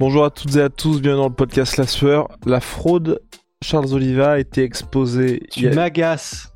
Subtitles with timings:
[0.00, 2.26] Bonjour à toutes et à tous, bienvenue dans le podcast La Sueur.
[2.46, 3.20] La fraude
[3.62, 5.40] Charles Oliva a été exposée.
[5.52, 6.52] Tu a- m'agaces.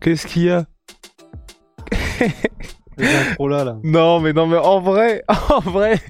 [0.00, 0.66] Qu'est-ce qu'il y a?
[3.38, 3.76] Là, là.
[3.84, 6.00] Non mais non mais en vrai, en vrai,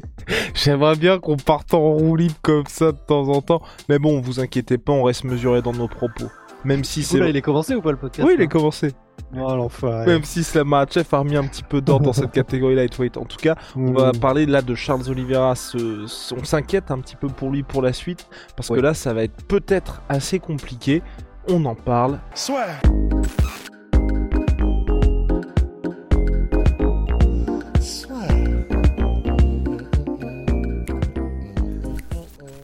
[0.55, 3.61] j'aimerais bien qu'on parte en roue libre comme ça de temps en temps.
[3.91, 6.31] Mais bon, vous inquiétez pas, on reste mesuré dans nos propos.
[6.65, 7.19] Même si c'est...
[7.19, 8.93] Il est commencé ou pas le podcast Oui, il là est commencé.
[9.35, 10.07] Oh l'enfoiré.
[10.07, 13.17] Même si Slam Chef a remis un petit peu d'ordre dans cette catégorie lightweight.
[13.17, 15.55] En tout cas, On va parler là de Charles Oliveira.
[15.55, 18.95] Ce- ce- on s'inquiète un petit peu pour lui pour la suite parce que là,
[18.95, 21.03] ça va être peut-être assez compliqué.
[21.49, 22.19] On en parle.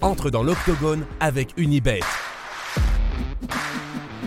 [0.02, 2.00] entre dans l'octogone avec Unibet.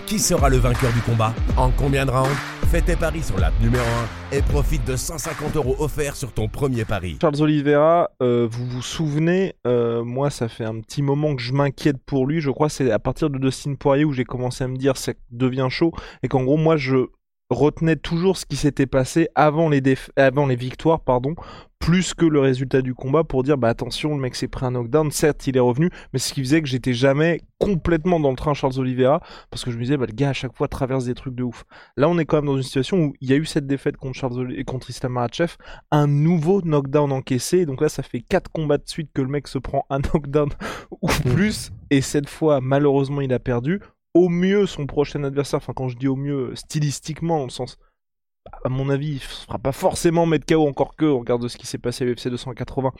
[0.10, 2.36] Qui sera le vainqueur du combat En combien de rounds
[2.72, 3.86] Fais tes paris sur l'app numéro
[4.32, 7.20] 1 et profite de 150 euros offerts sur ton premier pari.
[7.22, 11.54] Charles Oliveira, euh, vous vous souvenez, euh, moi, ça fait un petit moment que je
[11.54, 12.42] m'inquiète pour lui.
[12.42, 15.14] Je crois c'est à partir de Dustin Poirier où j'ai commencé à me dire ça
[15.30, 15.92] devient chaud
[16.24, 17.06] et qu'en gros, moi, je
[17.50, 21.36] retenais toujours ce qui s'était passé avant les, déf- avant les victoires, pardon,
[21.80, 24.72] plus que le résultat du combat pour dire bah attention, le mec s'est pris un
[24.72, 25.12] knockdown.
[25.12, 28.54] Certes, il est revenu, mais ce qui faisait que j'étais jamais complètement dans le train
[28.54, 31.14] Charles Oliveira parce que je me disais bah le gars à chaque fois traverse des
[31.16, 31.64] trucs de ouf.
[31.96, 33.98] Là, on est quand même dans une situation où il y a eu cette défaite
[33.98, 35.56] contre Charles et contre Islam Makhachev,
[35.92, 37.66] un nouveau knockdown encaissé.
[37.66, 40.50] Donc là, ça fait quatre combats de suite que le mec se prend un knockdown
[41.02, 41.72] ou plus.
[41.90, 43.80] Et cette fois, malheureusement, il a perdu.
[44.14, 47.78] Au mieux, son prochain adversaire, enfin quand je dis au mieux, stylistiquement, dans le sens,
[48.64, 51.48] à mon avis, il se fera pas forcément mettre KO encore que, au regard de
[51.48, 52.92] ce qui s'est passé à l'UFC 280.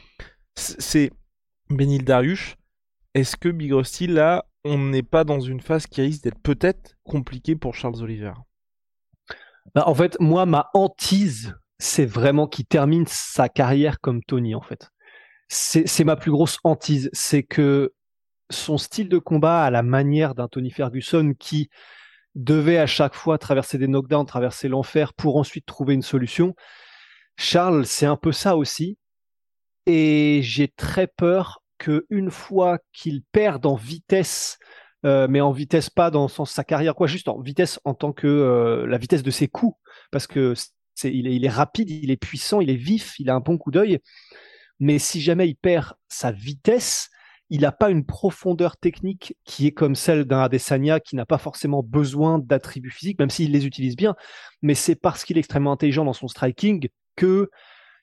[0.56, 1.12] C- C'est
[1.70, 2.58] Benil Dariush.
[3.16, 6.98] Est-ce que Big Rusty, là, on n'est pas dans une phase qui risque d'être peut-être
[7.04, 8.34] compliquée pour Charles Oliver?
[9.76, 14.62] Bah, en fait, moi, ma hantise, c'est vraiment qu'il termine sa carrière comme Tony, en
[14.62, 14.90] fait.
[15.50, 17.10] C'est ma plus grosse hantise.
[17.14, 17.94] C'est que
[18.50, 21.70] son style de combat à la manière d'un Tony Ferguson qui
[22.36, 26.56] devait à chaque fois traverser des knockdowns, traverser l'enfer pour ensuite trouver une solution.
[27.38, 28.98] Charles, c'est un peu ça aussi.
[29.86, 34.60] Et j'ai très peur que une fois qu'il perde en vitesse,
[35.06, 37.80] euh, mais en vitesse pas dans le sens de sa carrière, quoi, juste en vitesse
[37.86, 39.78] en tant que euh, la vitesse de ses coups,
[40.12, 40.54] parce que
[41.04, 43.58] il, est, il est rapide, il est puissant, il est vif, il a un bon
[43.58, 44.00] coup d'œil.
[44.80, 47.10] Mais si jamais il perd sa vitesse,
[47.50, 51.40] il n'a pas une profondeur technique qui est comme celle d'un Adesanya qui n'a pas
[51.40, 54.16] forcément besoin d'attributs physiques, même s'il les utilise bien.
[54.62, 57.50] Mais c'est parce qu'il est extrêmement intelligent dans son striking que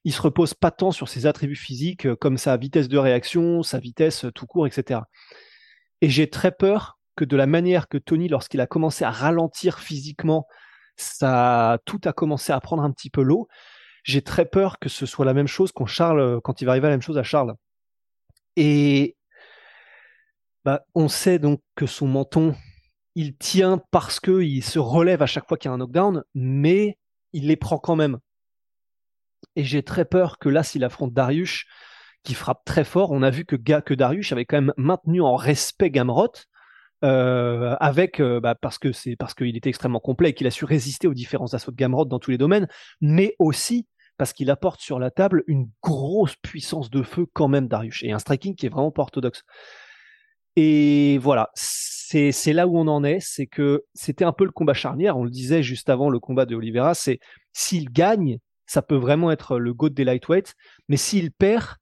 [0.05, 3.65] il se repose pas tant sur ses attributs physiques euh, comme sa vitesse de réaction,
[3.65, 5.01] sa vitesse euh, tout court, etc.
[6.01, 9.81] Et j'ai très peur que de la manière que Tony, lorsqu'il a commencé à ralentir
[9.81, 10.47] physiquement,
[10.97, 13.49] ça tout a commencé à prendre un petit peu l'eau.
[14.05, 16.73] J'ai très peur que ce soit la même chose quand Charles, euh, quand il va
[16.73, 17.55] arriver à la même chose à Charles.
[18.55, 19.17] Et
[20.67, 22.57] bah, on sait donc que son menton,
[23.15, 26.25] il tient parce que il se relève à chaque fois qu'il y a un knockdown,
[26.35, 26.99] mais
[27.33, 28.19] il les prend quand même.
[29.55, 31.67] Et j'ai très peur que là, s'il affronte Darius,
[32.25, 35.37] qui frappe très fort, on a vu que, que Darius avait quand même maintenu en
[35.37, 36.33] respect Gamrot,
[37.05, 40.51] euh, avec euh, bah, parce que c'est parce qu'il était extrêmement complet et qu'il a
[40.51, 42.67] su résister aux différents assauts de Gamrot dans tous les domaines,
[43.01, 43.87] mais aussi
[44.19, 48.11] parce qu'il apporte sur la table une grosse puissance de feu quand même Darius et
[48.11, 49.45] un striking qui est vraiment pas orthodoxe.
[50.57, 54.75] Et voilà, c'est là où on en est, c'est que c'était un peu le combat
[54.75, 55.19] charnière.
[55.19, 57.19] On le disait juste avant le combat de Oliveira, c'est
[57.53, 60.55] s'il gagne, ça peut vraiment être le goat des lightweights,
[60.89, 61.77] mais s'il perd,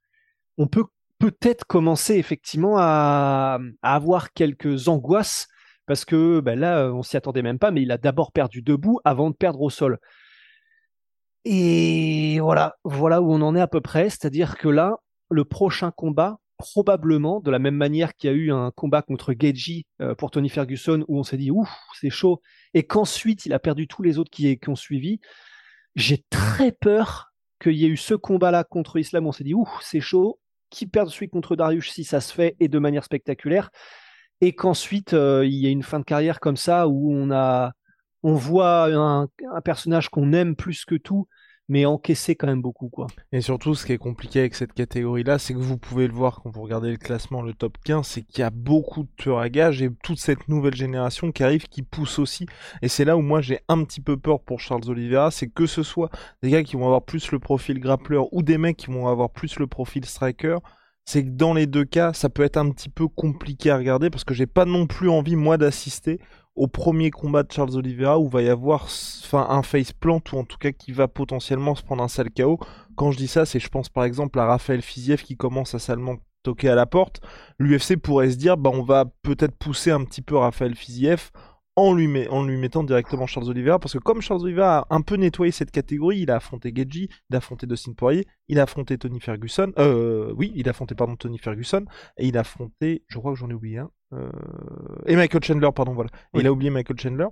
[0.58, 0.84] on peut
[1.18, 5.46] peut-être commencer effectivement à, à avoir quelques angoisses
[5.86, 9.00] parce que ben là, on s'y attendait même pas, mais il a d'abord perdu debout
[9.04, 9.98] avant de perdre au sol.
[11.44, 14.96] Et voilà, voilà où on en est à peu près, c'est-à-dire que là,
[15.30, 19.34] le prochain combat, probablement, de la même manière qu'il y a eu un combat contre
[19.38, 21.70] Geji euh, pour Tony Ferguson, où on s'est dit, ouf,
[22.00, 22.40] c'est chaud,
[22.74, 25.20] et qu'ensuite il a perdu tous les autres qui, ont suivi,
[25.96, 29.54] j'ai très peur qu'il y ait eu ce combat-là contre Islam, où on s'est dit,
[29.54, 30.38] ouf, c'est chaud,
[30.70, 33.70] qui perd celui contre Darius si ça se fait, et de manière spectaculaire,
[34.40, 37.72] et qu'ensuite euh, il y ait une fin de carrière comme ça, où on a
[38.26, 41.28] on voit un personnage qu'on aime plus que tout
[41.68, 43.06] mais encaisser quand même beaucoup, quoi.
[43.32, 46.40] Et surtout, ce qui est compliqué avec cette catégorie-là, c'est que vous pouvez le voir
[46.42, 49.38] quand vous regardez le classement, le top 15, c'est qu'il y a beaucoup de tueurs
[49.38, 52.46] à gages et toute cette nouvelle génération qui arrive, qui pousse aussi.
[52.82, 55.66] Et c'est là où moi j'ai un petit peu peur pour Charles Oliveira, c'est que
[55.66, 56.10] ce soit
[56.42, 59.30] des gars qui vont avoir plus le profil grappleur ou des mecs qui vont avoir
[59.30, 60.58] plus le profil striker,
[61.06, 64.10] c'est que dans les deux cas, ça peut être un petit peu compliqué à regarder
[64.10, 66.20] parce que j'ai pas non plus envie moi d'assister
[66.56, 68.88] au premier combat de Charles Oliveira où va y avoir
[69.32, 72.60] un face plant ou en tout cas qui va potentiellement se prendre un sale KO.
[72.96, 75.78] Quand je dis ça, c'est je pense par exemple à Raphaël Fiziev qui commence à
[75.78, 77.20] salement toquer à la porte.
[77.58, 81.30] L'UFC pourrait se dire bah on va peut-être pousser un petit peu Raphaël Fiziev
[81.76, 85.00] en lui, en lui mettant directement Charles Oliveira, parce que comme Charles Oliveira a un
[85.00, 88.62] peu nettoyé cette catégorie, il a affronté Gedji, il a affronté Dustin Poirier, il a
[88.62, 91.84] affronté Tony Ferguson, euh, oui, il a affronté, pardon, Tony Ferguson,
[92.16, 94.30] et il a affronté, je crois que j'en ai oublié un, euh,
[95.06, 96.10] et Michael Chandler, pardon, voilà.
[96.34, 97.26] Il a oublié Michael Chandler.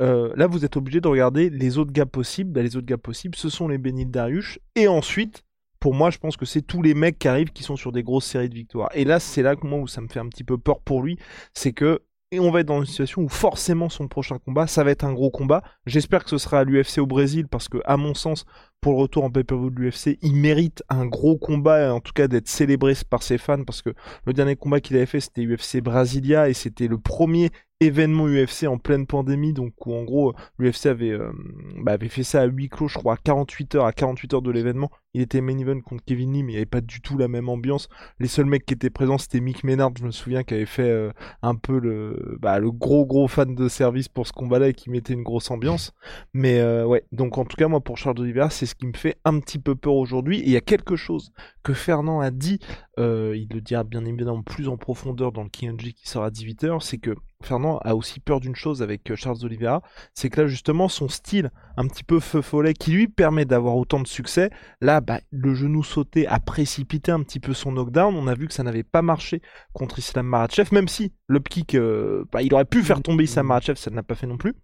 [0.00, 2.52] Euh, là, vous êtes obligé de regarder les autres gars possibles.
[2.52, 4.58] Bah, les autres gars possibles, ce sont les Benil Darius.
[4.74, 5.44] Et ensuite,
[5.80, 8.02] pour moi, je pense que c'est tous les mecs qui arrivent qui sont sur des
[8.02, 8.90] grosses séries de victoires.
[8.94, 11.02] Et là, c'est là que moi où ça me fait un petit peu peur pour
[11.02, 11.18] lui,
[11.54, 12.02] c'est que
[12.32, 15.04] et on va être dans une situation où forcément son prochain combat, ça va être
[15.04, 15.62] un gros combat.
[15.86, 18.44] J'espère que ce sera à l'UFC au Brésil parce que, à mon sens,
[18.80, 22.28] pour le retour en pay-per-view de l'UFC, il mérite un gros combat en tout cas
[22.28, 23.90] d'être célébré par ses fans parce que
[24.26, 27.50] le dernier combat qu'il avait fait c'était UFC Brasilia et c'était le premier
[27.80, 31.30] événement UFC en pleine pandémie, donc où en gros l'UFC avait, euh,
[31.78, 34.42] bah, avait fait ça à huis clos, je crois, à 48 heures, à 48 heures
[34.42, 34.90] de l'événement.
[35.16, 37.26] Il était main event contre Kevin Lee, mais il n'y avait pas du tout la
[37.26, 37.88] même ambiance.
[38.20, 40.90] Les seuls mecs qui étaient présents, c'était Mick Ménard, je me souviens, qui avait fait
[40.90, 41.10] euh,
[41.40, 44.90] un peu le, bah, le gros gros fan de service pour ce combat-là et qui
[44.90, 45.94] mettait une grosse ambiance.
[46.34, 48.92] Mais euh, ouais, donc en tout cas, moi pour Charles Oliveira, c'est ce qui me
[48.92, 50.40] fait un petit peu peur aujourd'hui.
[50.40, 51.32] Et il y a quelque chose
[51.62, 52.58] que Fernand a dit,
[52.98, 56.80] il le dira bien évidemment plus en profondeur dans le KNG qui sera à 18h,
[56.80, 59.82] c'est que Fernand a aussi peur d'une chose avec euh, Charles Oliveira,
[60.14, 63.76] c'est que là justement son style un petit peu feu follet qui lui permet d'avoir
[63.76, 68.14] autant de succès, là bah, le genou sauté a précipité un petit peu son knockdown,
[68.16, 69.40] on a vu que ça n'avait pas marché
[69.72, 73.46] contre Islam Maratchev, même si le kick, euh, bah, il aurait pu faire tomber Islam
[73.46, 74.54] Maratchev, ça ne l'a pas fait non plus.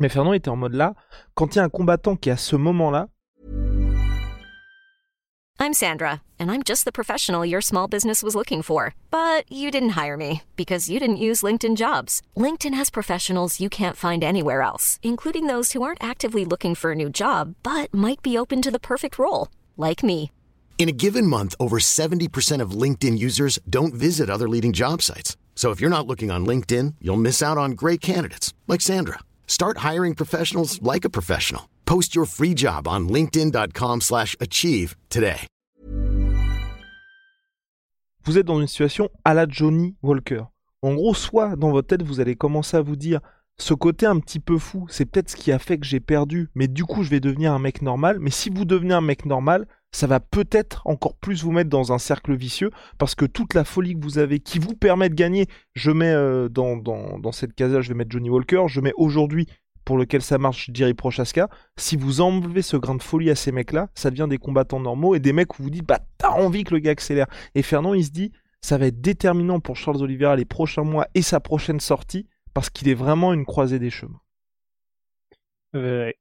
[0.00, 0.94] Mais Fernand était en mode là,
[1.34, 3.08] quand il y a un combattant qui à ce moment-là
[5.60, 8.92] I'm Sandra, and I'm just the professional your small business was looking for.
[9.10, 12.22] But you didn't hire me because you didn't use LinkedIn jobs.
[12.36, 16.90] LinkedIn has professionals you can't find anywhere else, including those who aren't actively looking for
[16.90, 19.48] a new job but might be open to the perfect role,
[19.78, 20.30] like me.
[20.76, 25.38] In a given month, over 70% of LinkedIn users don't visit other leading job sites.
[25.54, 29.20] So if you're not looking on LinkedIn, you'll miss out on great candidates like Sandra.
[29.46, 31.70] Start hiring professionals like a professional.
[31.86, 35.46] Post your free job on linkedin.com/achieve today.
[38.26, 40.44] Vous êtes dans une situation à la Johnny Walker.
[40.80, 43.20] En gros, soit dans votre tête, vous allez commencer à vous dire
[43.56, 46.50] ce côté un petit peu fou, c'est peut-être ce qui a fait que j'ai perdu,
[46.54, 48.18] mais du coup, je vais devenir un mec normal.
[48.20, 51.92] Mais si vous devenez un mec normal, ça va peut-être encore plus vous mettre dans
[51.92, 52.70] un cercle vicieux.
[52.98, 56.12] Parce que toute la folie que vous avez qui vous permet de gagner, je mets
[56.12, 59.46] euh, dans, dans, cette case-là, je vais mettre Johnny Walker, je mets aujourd'hui
[59.84, 63.52] pour lequel ça marche Jerry Prochaska, si vous enlevez ce grain de folie à ces
[63.52, 66.64] mecs-là, ça devient des combattants normaux et des mecs où vous dites, bah t'as envie
[66.64, 67.26] que le gars accélère.
[67.54, 71.06] Et Fernand, il se dit, ça va être déterminant pour Charles Oliveira les prochains mois
[71.14, 74.20] et sa prochaine sortie parce qu'il est vraiment une croisée des chemins.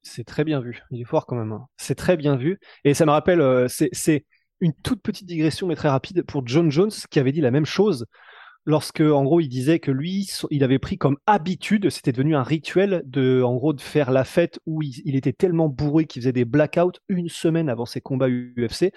[0.01, 0.81] c'est très bien vu.
[0.91, 1.51] Il est fort quand même.
[1.51, 1.68] Hein.
[1.77, 2.59] C'est très bien vu.
[2.83, 4.25] Et ça me rappelle, euh, c'est
[4.59, 7.65] une toute petite digression, mais très rapide, pour John Jones, qui avait dit la même
[7.65, 8.05] chose
[8.65, 12.43] lorsque, en gros, il disait que lui, il avait pris comme habitude, c'était devenu un
[12.43, 16.31] rituel de, en gros, de faire la fête où il, était tellement bourré qu'il faisait
[16.31, 18.91] des blackouts une semaine avant ses combats UFC.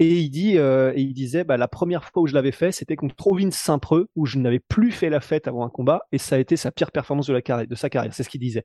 [0.00, 2.72] Et il dit, euh, et il disait, bah, la première fois où je l'avais fait,
[2.72, 6.16] c'était contre Ovin Saint-Preux, où je n'avais plus fait la fête avant un combat, et
[6.16, 8.14] ça a été sa pire performance de sa carrière.
[8.14, 8.64] C'est ce qu'il disait.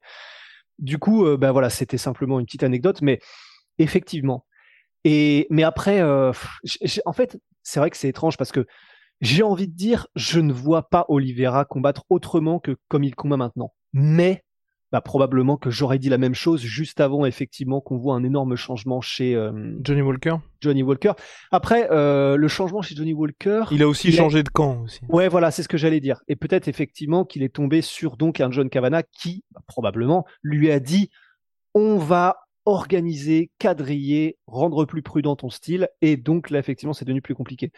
[0.80, 3.20] Du coup, euh, bah, voilà, c'était simplement une petite anecdote, mais
[3.80, 4.46] effectivement.
[5.04, 6.32] Et mais après, euh,
[7.06, 8.65] en fait, c'est vrai que c'est étrange parce que
[9.20, 13.38] j'ai envie de dire, je ne vois pas Oliveira combattre autrement que comme il combat
[13.38, 13.74] maintenant.
[13.92, 14.44] Mais
[14.92, 18.56] bah, probablement que j'aurais dit la même chose juste avant, effectivement, qu'on voit un énorme
[18.56, 19.51] changement chez euh,
[19.82, 20.36] Johnny Walker.
[20.62, 21.13] Johnny Walker.
[21.51, 23.65] Après, euh, le changement chez Johnny Walker.
[23.72, 25.01] Il a aussi changé de camp aussi.
[25.10, 26.22] Ouais, voilà, c'est ce que j'allais dire.
[26.27, 30.72] Et peut-être effectivement qu'il est tombé sur donc un John Cavana qui, bah, probablement, lui
[30.72, 31.10] a dit
[31.74, 35.89] on va organiser, quadriller, rendre plus prudent ton style.
[36.01, 37.72] Et donc là, effectivement, c'est devenu plus compliqué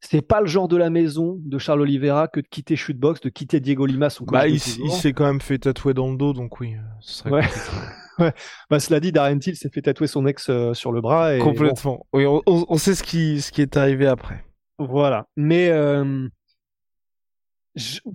[0.00, 3.28] c'est pas le genre de la maison de Charles Oliveira que de quitter Shootbox, de
[3.28, 4.10] quitter Diego Lima.
[4.10, 7.18] Son bah, il, s'est quand même fait tatouer dans le dos, donc oui, euh, ce
[7.18, 7.44] serait ouais.
[8.18, 8.32] ouais.
[8.70, 11.34] Bah, cela dit, Darren Till s'est fait tatouer son ex euh, sur le bras.
[11.34, 12.06] Et Complètement.
[12.12, 14.44] Oui, on, sait ce qui, ce qui est arrivé après.
[14.78, 15.26] Voilà.
[15.36, 16.28] Mais, euh,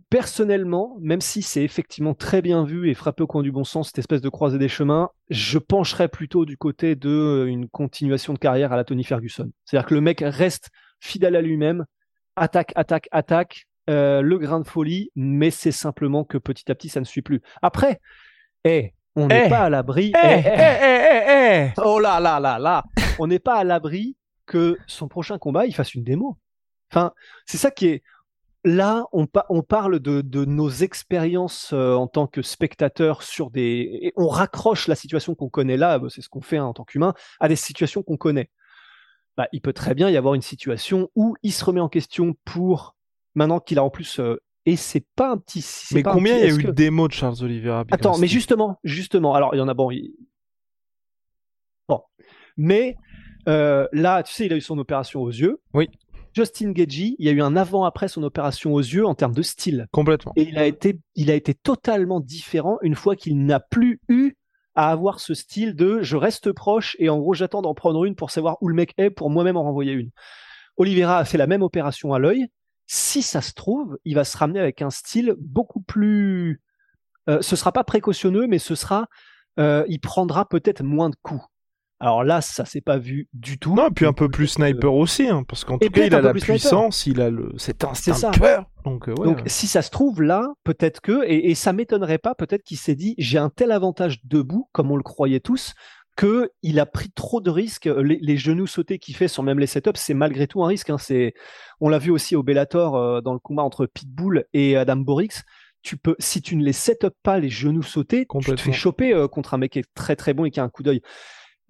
[0.10, 3.88] personnellement, même si c'est effectivement très bien vu et frappé au coin du bon sens,
[3.88, 8.34] cette espèce de croisée des chemins, je pencherais plutôt du côté de euh, une continuation
[8.34, 9.50] de carrière à la Tony Ferguson.
[9.66, 10.70] C'est-à-dire que le mec reste
[11.00, 11.86] fidèle à lui-même,
[12.36, 16.90] attaque, attaque, attaque, euh, le grain de folie, mais c'est simplement que petit à petit,
[16.90, 17.42] ça ne suit plus.
[17.62, 18.00] Après,
[18.64, 19.50] eh, on n'est Eh.
[19.50, 20.12] pas à l'abri.
[20.24, 21.72] Eh, eh.
[21.84, 22.84] Oh là là là là
[23.20, 26.38] On n'est pas à l'abri que son prochain combat, il fasse une démo.
[26.92, 27.14] Enfin,
[27.46, 28.04] c'est ça qui est.
[28.68, 33.52] Là, on, pa- on parle de, de nos expériences euh, en tant que spectateurs sur
[33.52, 33.88] des.
[34.02, 36.74] Et on raccroche la situation qu'on connaît là, bah, c'est ce qu'on fait hein, en
[36.74, 38.50] tant qu'humain, à des situations qu'on connaît.
[39.38, 42.36] Bah, il peut très bien y avoir une situation où il se remet en question
[42.44, 42.96] pour.
[43.36, 44.20] Maintenant qu'il a en plus.
[44.20, 45.64] euh, et c'est pas un petit.
[45.94, 48.80] Mais combien il y a eu que- de démos de Charles Oliveira Attends, mais justement,
[48.84, 50.16] justement, alors il y en a bon, il-
[51.88, 52.02] bon,
[52.58, 52.96] mais
[53.48, 55.62] euh, là, tu sais, il a eu son opération aux yeux.
[55.74, 55.88] Oui.
[56.36, 59.42] Justin Gagey, il y a eu un avant-après son opération aux yeux en termes de
[59.42, 60.34] style, Complètement.
[60.36, 64.34] et il a été, il a été totalement différent une fois qu'il n'a plus eu
[64.76, 68.16] à avoir ce style de je reste proche et en gros j'attends d'en prendre une
[68.16, 70.12] pour savoir où le mec est pour moi-même en renvoyer une.
[70.76, 72.48] Oliveira a fait la même opération à l'œil.
[72.86, 76.62] Si ça se trouve, il va se ramener avec un style beaucoup plus.
[77.30, 79.08] Euh, ce sera pas précautionneux, mais ce sera.
[79.58, 81.42] euh, il prendra peut-être moins de coups.
[82.00, 83.74] Alors là, ça s'est pas vu du tout.
[83.74, 86.14] Non, et puis un peu Donc, plus sniper aussi, hein, parce qu'en tout cas, il
[86.14, 86.54] a peu la sniper.
[86.56, 88.66] puissance, il a le, cet instinct de tueur.
[88.84, 92.18] Donc, euh, ouais, Donc, si ça se trouve là, peut-être que, et, et ça m'étonnerait
[92.18, 95.74] pas, peut-être qu'il s'est dit, j'ai un tel avantage debout, comme on le croyait tous,
[96.18, 97.86] que il a pris trop de risques.
[97.86, 100.90] Les, les genoux sautés qu'il fait sur même les setups, c'est malgré tout un risque.
[100.90, 100.98] hein.
[100.98, 101.34] C'est,
[101.80, 105.44] on l'a vu aussi au Bellator euh, dans le combat entre Pitbull et Adam Borix.
[105.82, 108.72] Tu peux, si tu ne les set up pas les genoux sautés, tu te fais
[108.74, 110.84] choper euh, contre un mec qui est très très bon et qui a un coup
[110.84, 111.02] d'œil.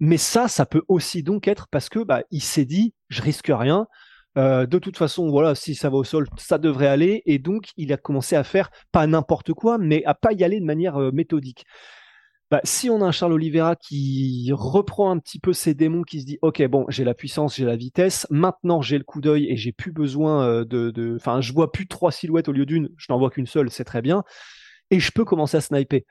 [0.00, 3.50] Mais ça, ça peut aussi donc être parce que bah, il s'est dit, je risque
[3.50, 3.86] rien.
[4.36, 7.22] Euh, de toute façon, voilà, si ça va au sol, ça devrait aller.
[7.24, 10.60] Et donc, il a commencé à faire pas n'importe quoi, mais à pas y aller
[10.60, 11.64] de manière euh, méthodique.
[12.48, 16.20] Bah, si on a un Charles Oliveira qui reprend un petit peu ses démons, qui
[16.20, 19.50] se dit, ok, bon, j'ai la puissance, j'ai la vitesse, maintenant j'ai le coup d'œil
[19.50, 22.90] et j'ai plus besoin euh, de, enfin, je vois plus trois silhouettes au lieu d'une,
[22.98, 24.22] je n'en vois qu'une seule, c'est très bien,
[24.92, 26.02] et je peux commencer à sniper.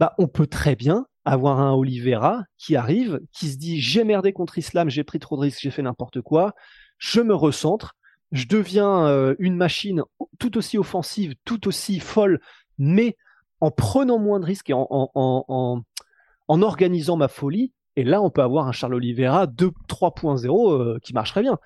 [0.00, 4.32] Bah, on peut très bien avoir un Oliveira qui arrive, qui se dit, j'ai merdé
[4.32, 6.54] contre Islam, j'ai pris trop de risques, j'ai fait n'importe quoi,
[6.96, 7.96] je me recentre,
[8.32, 10.02] je deviens euh, une machine
[10.38, 12.40] tout aussi offensive, tout aussi folle,
[12.78, 13.16] mais
[13.60, 15.82] en prenant moins de risques et en,
[16.48, 17.72] organisant ma folie.
[17.96, 21.58] Et là, on peut avoir un Charles Oliveira 2, 3.0 euh, qui marcherait bien.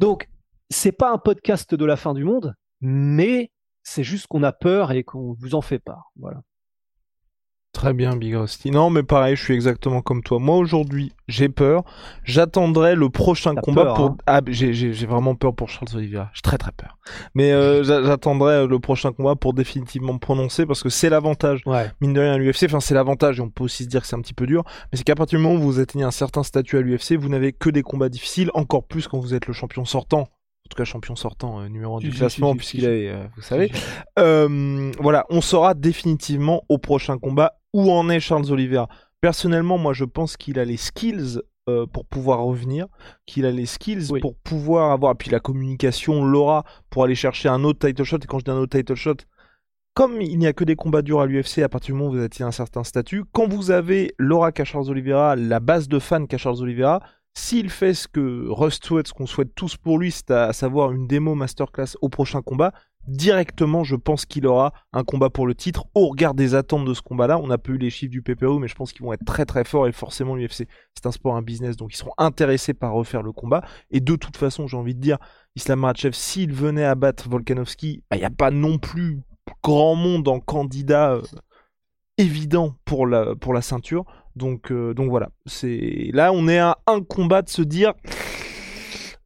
[0.00, 0.28] Donc,
[0.68, 4.92] c'est pas un podcast de la fin du monde, mais c'est juste qu'on a peur
[4.92, 6.12] et qu'on vous en fait part.
[6.16, 6.42] Voilà.
[7.82, 8.70] Très bien, Big Rusty.
[8.70, 10.38] Non, mais pareil, je suis exactement comme toi.
[10.38, 11.82] Moi, aujourd'hui, j'ai peur.
[12.22, 14.04] J'attendrai le prochain combat peur, pour.
[14.10, 14.16] hein.
[14.28, 16.30] Ah, j'ai- vraiment peur pour Charles Oliveira.
[16.32, 16.96] J'ai très très peur.
[17.34, 21.60] Mais euh, j'a- j'attendrai le prochain combat pour définitivement me prononcer parce que c'est l'avantage.
[21.66, 21.90] Ouais.
[22.00, 24.06] Mine de rien, à l'UFC, enfin, c'est l'avantage et on peut aussi se dire que
[24.06, 24.62] c'est un petit peu dur.
[24.92, 27.28] Mais c'est qu'à partir du moment où vous atteignez un certain statut à l'UFC, vous
[27.28, 30.28] n'avez que des combats difficiles, encore plus quand vous êtes le champion sortant.
[30.66, 33.42] En tout cas, champion sortant, euh, numéro 1 Si, du classement, puisqu'il est, euh, vous
[33.42, 33.70] savez.
[34.18, 38.88] Euh, voilà, on saura définitivement au prochain combat où en est Charles Oliveira.
[39.20, 42.86] Personnellement, moi, je pense qu'il a les skills euh, pour pouvoir revenir,
[43.26, 44.20] qu'il a les skills Oui.
[44.20, 48.16] pour pouvoir avoir, puis la communication, l'aura pour aller chercher un autre title shot.
[48.18, 49.16] Et quand je dis un autre title shot,
[49.94, 52.14] comme il n'y a que des combats durs à l'UFC à partir du moment où
[52.16, 55.98] vous atteignez un certain statut, quand vous avez l'aura qu'a Charles Oliveira, la base de
[55.98, 57.00] fans qu'a Charles Oliveira,
[57.34, 60.92] s'il fait ce que Rust souhaite, ce qu'on souhaite tous pour lui, c'est à savoir
[60.92, 62.72] une démo masterclass au prochain combat,
[63.06, 66.94] directement, je pense qu'il aura un combat pour le titre au regard des attentes de
[66.94, 67.38] ce combat-là.
[67.38, 69.44] On n'a pas eu les chiffres du PPO, mais je pense qu'ils vont être très
[69.44, 72.92] très forts et forcément l'UFC, c'est un sport, un business, donc ils seront intéressés par
[72.92, 73.62] refaire le combat.
[73.90, 75.18] Et de toute façon, j'ai envie de dire,
[75.56, 79.20] Islam Makhachev, s'il venait à battre Volkanovski, il n'y a pas non plus
[79.62, 81.22] grand monde en candidat euh,
[82.18, 84.04] évident pour la, pour la ceinture.
[84.36, 87.92] Donc, euh, donc voilà, c'est là on est à un combat de se dire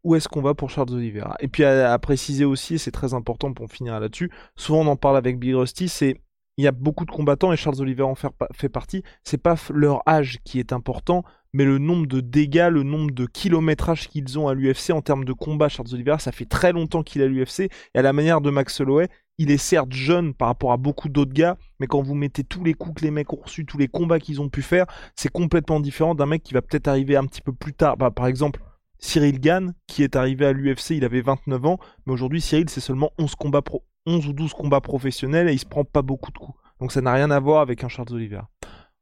[0.02, 1.36] où est-ce qu'on va pour Charles Oliveira.
[1.40, 5.16] Et puis à, préciser aussi, c'est très important pour finir là-dessus, souvent on en parle
[5.16, 6.20] avec Big Rusty, c'est
[6.58, 9.02] il y a beaucoup de combattants et Charles Oliveira en fait, fait partie.
[9.24, 11.22] C'est pas leur âge qui est important,
[11.56, 15.24] mais le nombre de dégâts, le nombre de kilométrages qu'ils ont à l'UFC en termes
[15.24, 15.70] de combat.
[15.70, 18.50] Charles Oliveira, ça fait très longtemps qu'il est à l'UFC et à la manière de
[18.50, 19.08] Max Holloway,
[19.38, 22.62] il est certes jeune par rapport à beaucoup d'autres gars, mais quand vous mettez tous
[22.62, 24.84] les coups que les mecs ont reçus, tous les combats qu'ils ont pu faire,
[25.14, 27.96] c'est complètement différent d'un mec qui va peut-être arriver un petit peu plus tard.
[27.96, 28.60] Bah, par exemple,
[28.98, 32.80] Cyril Gann, qui est arrivé à l'UFC, il avait 29 ans, mais aujourd'hui, Cyril, c'est
[32.80, 36.32] seulement 11, combats pro- 11 ou 12 combats professionnels et il se prend pas beaucoup
[36.32, 36.58] de coups.
[36.80, 38.50] Donc ça n'a rien à voir avec un Charles Oliveira.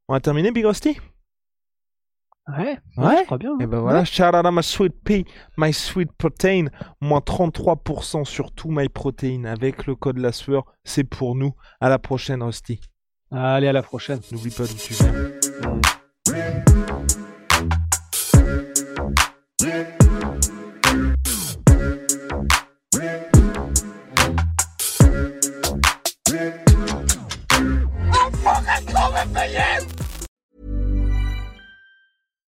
[0.08, 0.98] On a terminé, Big Rusty?
[2.46, 3.16] Ouais, Ouais.
[3.20, 3.56] je crois bien.
[3.58, 5.24] Et ben voilà, shout out à my sweet pea,
[5.56, 6.66] my sweet protein,
[7.00, 11.54] moins 33% sur tout my protein avec le code la sueur, c'est pour nous.
[11.80, 12.80] À la prochaine, Rusty.
[13.30, 14.20] Allez, à la prochaine.
[14.30, 15.12] N'oublie pas d'où tu viens.